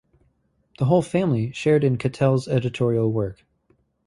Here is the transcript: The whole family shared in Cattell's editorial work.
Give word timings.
The 0.79 0.85
whole 0.85 1.03
family 1.03 1.51
shared 1.51 1.83
in 1.83 1.99
Cattell's 1.99 2.47
editorial 2.47 3.11
work. 3.11 3.45